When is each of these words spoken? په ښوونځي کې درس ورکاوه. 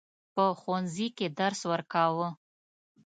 په 0.33 0.43
ښوونځي 0.59 1.07
کې 1.17 1.27
درس 1.39 1.61
ورکاوه. 1.71 2.27